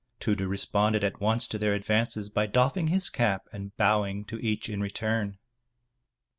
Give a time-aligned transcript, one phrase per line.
[0.19, 4.39] Tudur responded at once to their ad vances by doffing his cap and bowing to
[4.43, 5.37] each in return.